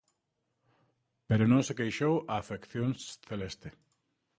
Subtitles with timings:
[1.27, 2.89] Pero non se queixou a afección
[3.29, 3.69] celeste.